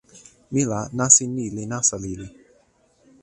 mi 0.53 0.61
la 0.71 0.79
nasin 0.97 1.29
ni 1.37 1.45
li 1.55 1.63
nasa 1.71 1.95
lili. 2.03 2.27